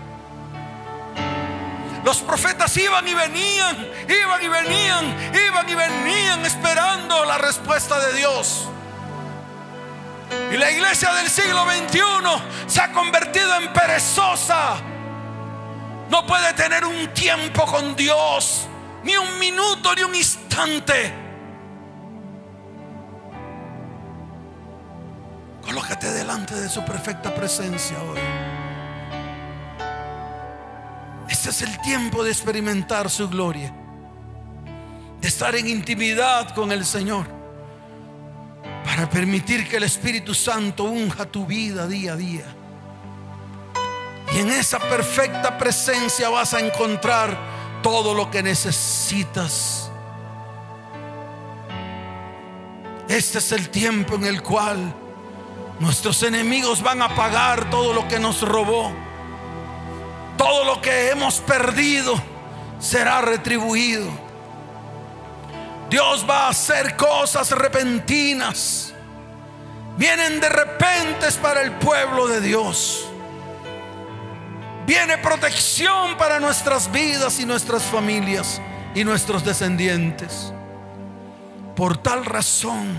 [2.03, 8.13] Los profetas iban y venían, iban y venían, iban y venían esperando la respuesta de
[8.13, 8.67] Dios.
[10.51, 12.01] Y la iglesia del siglo XXI
[12.67, 14.77] se ha convertido en perezosa.
[16.09, 18.67] No puede tener un tiempo con Dios,
[19.03, 21.13] ni un minuto, ni un instante.
[25.61, 28.40] Colócate delante de su perfecta presencia hoy.
[31.43, 33.73] Este es el tiempo de experimentar su gloria,
[35.19, 37.25] de estar en intimidad con el Señor,
[38.85, 42.45] para permitir que el Espíritu Santo unja tu vida día a día.
[44.35, 47.35] Y en esa perfecta presencia vas a encontrar
[47.81, 49.89] todo lo que necesitas.
[53.09, 54.93] Este es el tiempo en el cual
[55.79, 58.93] nuestros enemigos van a pagar todo lo que nos robó.
[60.41, 62.19] Todo lo que hemos perdido
[62.79, 64.09] será retribuido.
[65.87, 68.91] Dios va a hacer cosas repentinas.
[69.97, 73.05] Vienen de repente para el pueblo de Dios.
[74.87, 78.59] Viene protección para nuestras vidas y nuestras familias
[78.95, 80.51] y nuestros descendientes.
[81.75, 82.95] Por tal razón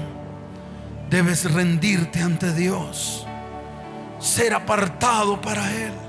[1.11, 3.27] debes rendirte ante Dios,
[4.21, 6.02] ser apartado para Él.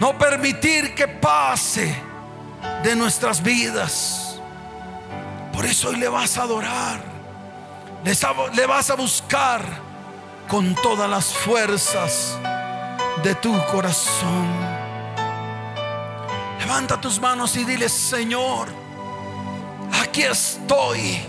[0.00, 1.94] No permitir que pase
[2.82, 4.40] de nuestras vidas.
[5.52, 7.02] Por eso hoy le vas a adorar.
[8.54, 9.62] Le vas a buscar
[10.48, 12.38] con todas las fuerzas
[13.22, 14.48] de tu corazón.
[16.58, 18.68] Levanta tus manos y dile, Señor,
[20.02, 21.20] aquí estoy,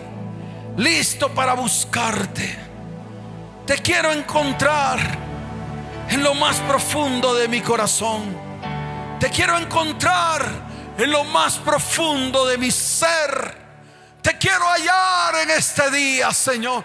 [0.77, 2.57] listo para buscarte.
[3.65, 4.99] Te quiero encontrar
[6.09, 8.50] en lo más profundo de mi corazón.
[9.21, 10.43] Te quiero encontrar
[10.97, 13.55] en lo más profundo de mi ser.
[14.19, 16.83] Te quiero hallar en este día, Señor,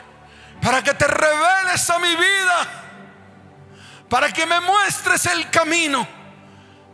[0.60, 2.68] para que te reveles a mi vida,
[4.10, 6.06] para que me muestres el camino,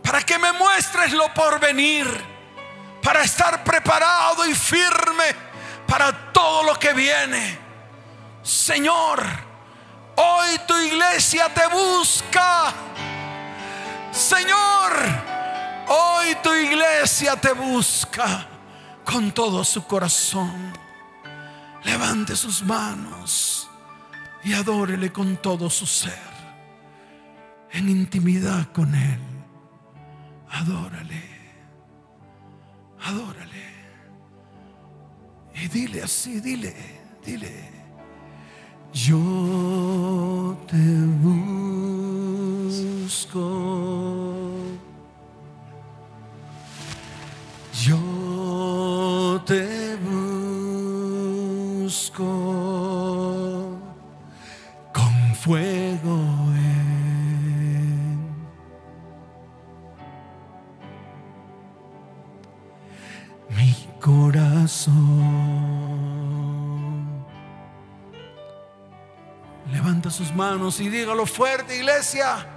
[0.05, 2.07] para que me muestres lo por venir,
[3.03, 5.35] para estar preparado y firme
[5.89, 7.59] para todo lo que viene.
[8.45, 9.25] Señor,
[10.15, 12.73] hoy tu iglesia te busca.
[14.13, 14.93] Señor,
[15.89, 18.47] Hoy tu iglesia te busca
[19.05, 20.73] con todo su corazón.
[21.85, 23.69] Levante sus manos
[24.45, 26.33] y adórele con todo su ser.
[27.73, 29.21] En intimidad con Él.
[30.51, 31.23] Adórale.
[33.05, 33.73] Adórale.
[35.55, 36.75] Y dile así, dile,
[37.25, 37.71] dile.
[38.93, 42.02] Yo te busco.
[47.85, 49.97] Yo te
[51.85, 52.25] busco
[54.93, 56.19] con fuego
[56.57, 56.97] en
[63.51, 64.93] mi corazón.
[69.71, 72.49] Levanta sus manos y dígalo fuerte, iglesia.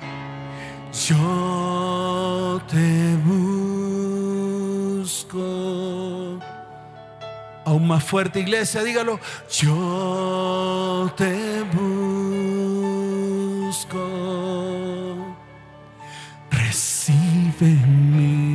[0.96, 3.66] Yo te busco
[7.66, 9.20] Aún más fuerte, iglesia, dígalo.
[9.50, 12.78] Yo te busco.
[16.52, 17.66] Recibe
[17.98, 18.46] mi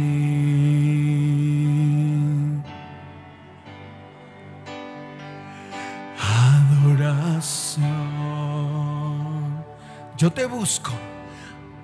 [6.87, 7.91] adoración.
[10.17, 10.93] Yo te busco.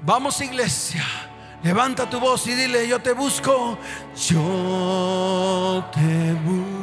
[0.07, 1.05] Vamos, iglesia.
[1.65, 3.77] Levanta tu voz y dile, yo te busco,
[4.15, 6.77] yo te busco.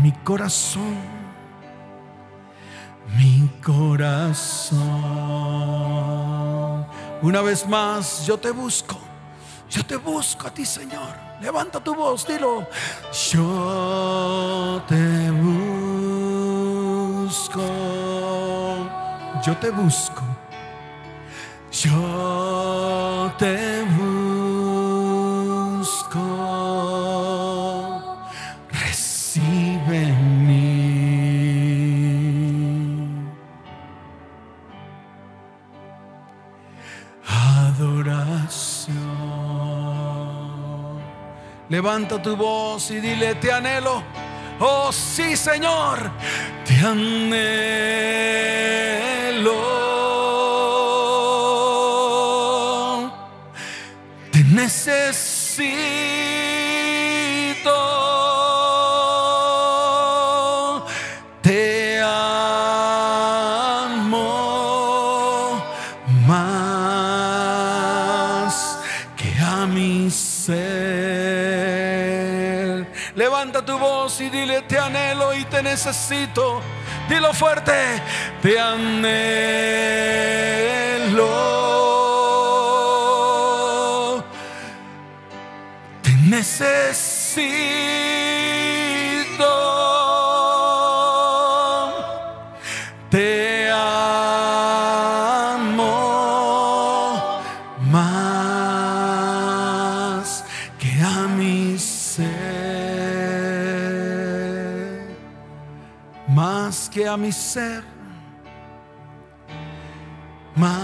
[0.03, 0.95] mi corazón,
[3.17, 4.90] mi corazón.
[7.21, 8.97] Una vez más, yo te busco.
[9.69, 11.15] Yo te busco a ti, Señor.
[11.39, 12.67] Levanta tu voz, dilo.
[13.31, 15.61] Yo te busco.
[19.45, 20.23] Yo te busco.
[21.71, 23.70] Yo te
[41.81, 44.03] Levanta tu voz y dile, te anhelo.
[44.59, 46.11] Oh sí, Señor,
[46.63, 47.41] te anhelo.
[54.31, 55.30] Te necesito.
[75.71, 76.61] Necesito.
[77.07, 77.73] Dilo fuerte,
[78.41, 79.11] te anhelo.
[86.01, 87.10] Te necesito.
[107.31, 107.81] Mi ser,
[110.53, 110.75] más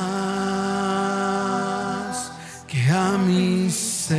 [2.66, 4.18] que a mi ser.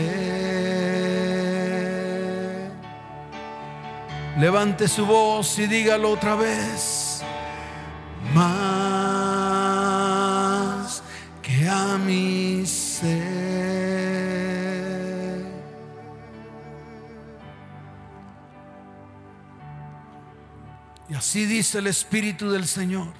[4.37, 7.23] Levante su voz y dígalo otra vez.
[8.35, 8.78] Más
[21.29, 23.13] así dice el Espíritu del Señor.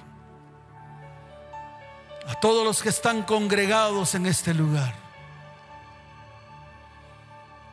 [2.27, 4.95] A todos los que están congregados en este lugar.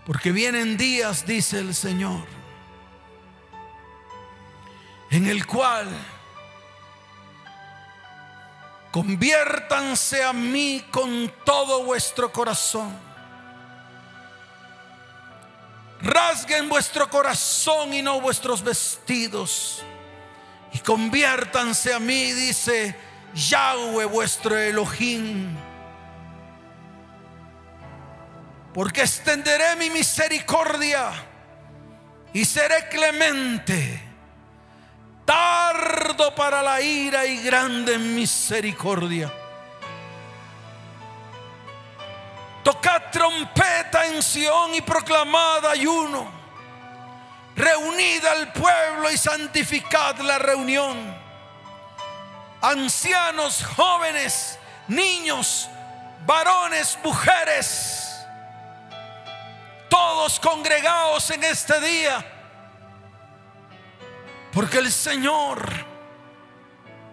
[0.05, 2.27] Porque vienen días, dice el Señor,
[5.11, 5.89] en el cual
[8.93, 12.95] conviértanse a mí con todo vuestro corazón.
[16.03, 19.83] Rasguen vuestro corazón y no vuestros vestidos.
[20.77, 22.95] Y conviértanse a mí, dice
[23.33, 25.57] Yahweh vuestro Elohim.
[28.75, 31.13] Porque extenderé mi misericordia
[32.35, 34.03] y seré clemente
[35.25, 39.33] tardo para la ira y grande en misericordia.
[42.63, 46.31] Tocad trompeta en Sión y proclamad ayuno.
[47.57, 50.97] Reunid al pueblo y santificad la reunión.
[52.61, 55.69] Ancianos, jóvenes, niños,
[56.27, 58.27] varones, mujeres,
[59.89, 62.25] todos congregados en este día
[64.57, 65.71] porque el Señor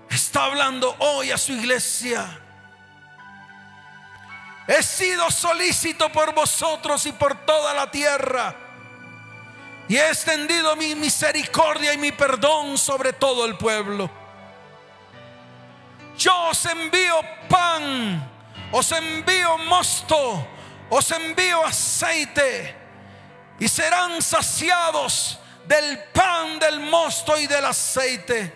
[0.10, 2.40] está hablando hoy a su iglesia.
[4.66, 8.56] He sido solícito por vosotros y por toda la tierra.
[9.88, 14.10] Y he extendido mi misericordia y mi perdón sobre todo el pueblo.
[16.18, 17.20] Yo os envío
[17.50, 18.32] pan,
[18.72, 20.48] os envío mosto,
[20.90, 22.76] os envío aceite
[23.60, 28.54] y serán saciados del pan, del mosto y del aceite.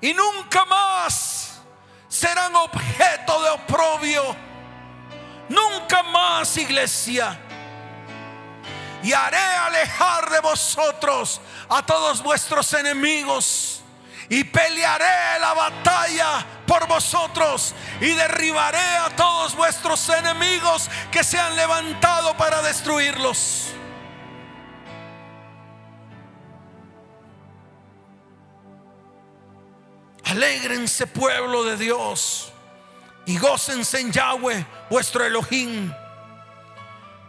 [0.00, 1.62] Y nunca más
[2.08, 4.36] serán objeto de oprobio.
[5.48, 7.38] Nunca más, iglesia.
[9.02, 13.82] Y haré alejar de vosotros a todos vuestros enemigos.
[14.28, 17.74] Y pelearé la batalla por vosotros.
[18.00, 23.72] Y derribaré a todos vuestros enemigos que se han levantado para destruirlos.
[30.24, 32.52] Alégrense pueblo de Dios
[33.26, 35.92] y gócense en Yahweh vuestro Elohim,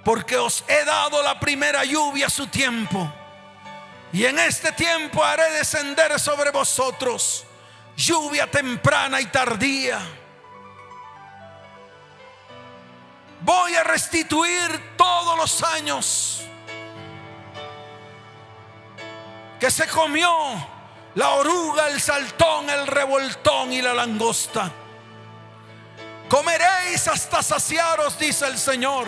[0.03, 3.11] porque os he dado la primera lluvia a su tiempo.
[4.11, 7.45] Y en este tiempo haré descender sobre vosotros
[7.95, 9.99] lluvia temprana y tardía.
[13.41, 16.41] Voy a restituir todos los años
[19.59, 20.31] que se comió
[21.15, 24.71] la oruga, el saltón, el revoltón y la langosta.
[26.29, 29.07] Comeréis hasta saciaros, dice el Señor,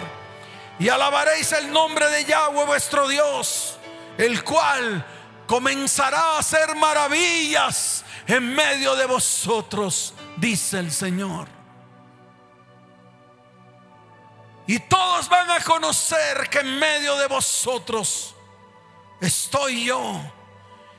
[0.80, 3.78] y alabaréis el nombre de Yahweh vuestro Dios,
[4.18, 5.06] el cual
[5.48, 11.48] comenzará a hacer maravillas en medio de vosotros, dice el Señor.
[14.68, 18.36] Y todos van a conocer que en medio de vosotros
[19.22, 20.20] estoy yo.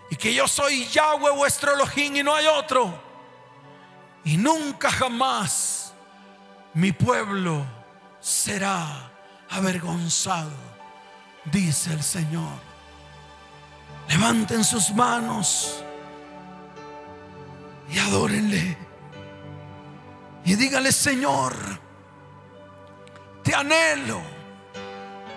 [0.08, 2.96] Y que yo soy Yahweh vuestro Elohim y no hay otro.
[4.24, 5.92] Y nunca jamás
[6.74, 7.66] mi pueblo
[8.20, 9.05] será
[9.56, 10.52] avergonzado,
[11.44, 12.58] dice el Señor.
[14.08, 15.82] Levanten sus manos
[17.92, 18.76] y adórenle.
[20.44, 21.54] Y dígale, Señor,
[23.42, 24.20] te anhelo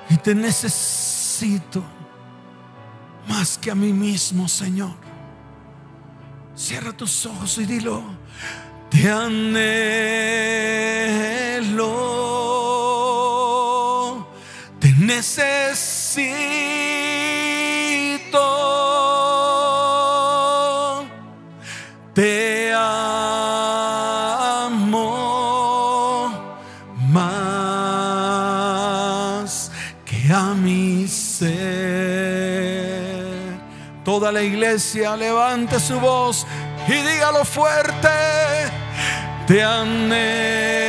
[0.10, 1.84] y te necesito
[3.28, 4.96] más que a mí mismo, Señor.
[6.56, 8.04] Cierra tus ojos y dilo,
[8.90, 9.60] te anhelo,
[15.20, 16.16] necesito,
[22.14, 23.12] te amo
[27.10, 27.32] más
[30.06, 31.50] que a mi ser.
[34.06, 36.48] Toda la iglesia levante su voz
[36.88, 38.08] y dígalo fuerte,
[39.48, 40.89] te anhelo,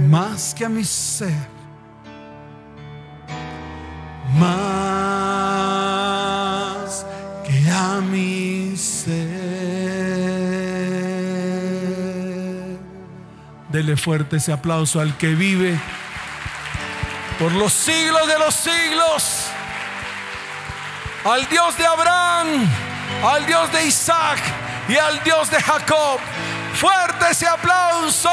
[0.00, 1.32] más que a mi ser,
[4.34, 4.66] más
[7.46, 9.16] que a mi ser.
[13.70, 15.80] Dele fuerte ese aplauso al que vive
[17.38, 19.46] por los siglos de los siglos,
[21.24, 22.68] al Dios de Abraham,
[23.24, 26.18] al Dios de Isaac y al Dios de Jacob.
[26.74, 28.30] Fuerte ese aplauso.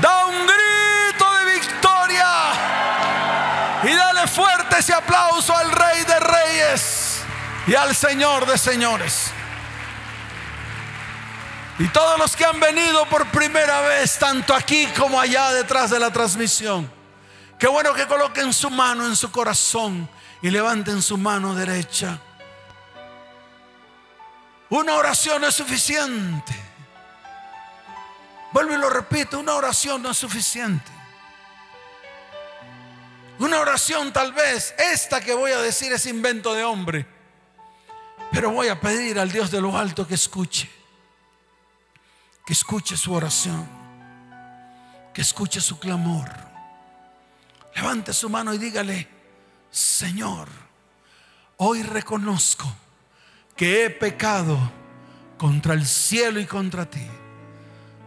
[0.00, 2.26] Da un grito de victoria
[3.82, 7.22] y dale fuerte ese aplauso al Rey de Reyes
[7.66, 9.30] y al Señor de Señores.
[11.78, 15.98] Y todos los que han venido por primera vez, tanto aquí como allá detrás de
[15.98, 16.90] la transmisión,
[17.58, 20.08] qué bueno que coloquen su mano en su corazón
[20.42, 22.18] y levanten su mano derecha.
[24.70, 26.54] Una oración no es suficiente.
[28.52, 30.90] Vuelvo y lo repito, una oración no es suficiente.
[33.40, 37.06] Una oración tal vez, esta que voy a decir es invento de hombre,
[38.30, 40.70] pero voy a pedir al Dios de lo alto que escuche,
[42.44, 43.66] que escuche su oración,
[45.12, 46.30] que escuche su clamor.
[47.74, 49.08] Levante su mano y dígale,
[49.70, 50.48] Señor,
[51.56, 52.70] hoy reconozco
[53.60, 54.58] que he pecado
[55.36, 57.06] contra el cielo y contra ti.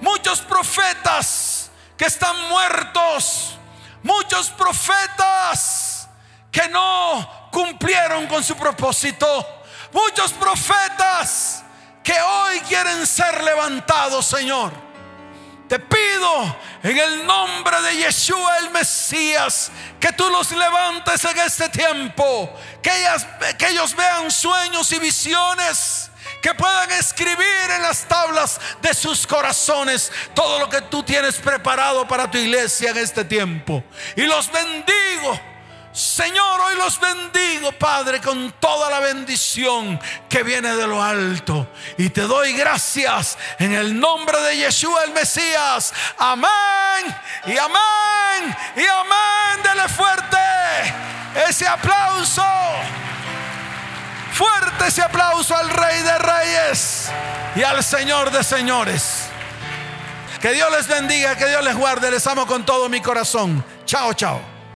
[0.00, 3.57] muchos profetas que están muertos,
[4.02, 6.08] muchos profetas
[6.50, 9.46] que no cumplieron con su propósito,
[9.92, 11.62] muchos profetas
[12.02, 14.72] que hoy quieren ser levantados, Señor.
[15.68, 19.70] Te pido en el nombre de Yeshua el Mesías
[20.00, 22.50] que tú los levantes en este tiempo,
[22.82, 22.90] que,
[23.58, 26.07] que ellos vean sueños y visiones,
[26.42, 32.06] que puedan escribir en las tablas de sus corazones todo lo que tú tienes preparado
[32.06, 33.82] para tu iglesia en este tiempo.
[34.16, 35.38] Y los bendigo
[35.98, 41.72] Señor, hoy los bendigo, Padre, con toda la bendición que viene de lo alto.
[41.96, 45.92] Y te doy gracias en el nombre de Yeshua el Mesías.
[46.16, 46.48] Amén
[47.46, 49.62] y amén y amén.
[49.64, 50.38] Dele fuerte
[51.48, 52.44] ese aplauso.
[54.38, 57.10] Fuerte ese aplauso al Rey de Reyes
[57.56, 59.24] y al Señor de Señores.
[60.40, 62.08] Que Dios les bendiga, que Dios les guarde.
[62.08, 63.64] Les amo con todo mi corazón.
[63.84, 64.40] Chao, chao.